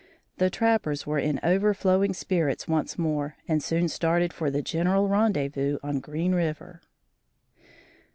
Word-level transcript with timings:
The 0.37 0.49
trappers 0.49 1.05
were 1.05 1.19
in 1.19 1.39
overflowing 1.43 2.13
spirits 2.15 2.67
once 2.67 2.97
more 2.97 3.35
and 3.47 3.61
soon 3.61 3.87
started 3.87 4.33
for 4.33 4.49
the 4.49 4.63
general 4.63 5.07
rendezvous 5.07 5.77
on 5.83 5.99
Green 5.99 6.33
River. 6.33 6.81